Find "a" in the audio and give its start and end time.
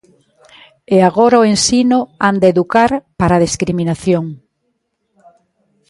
2.47-2.51, 3.35-3.43